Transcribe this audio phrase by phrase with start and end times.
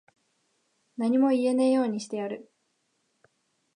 [0.97, 2.49] 何も言えねぇようにしてやる。